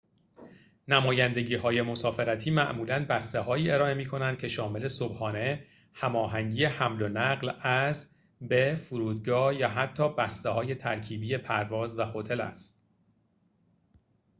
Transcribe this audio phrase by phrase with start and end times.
[0.87, 10.09] نمایندگی‌های مسافرتی معمولاً بسته‌هایی ارائه می‌کنند که شامل صبحانه، هماهنگی حمل‌و‌نقل از/به فرودگاه یا حتی
[10.13, 12.83] بسته‌های ترکیبی پرواز و هتل است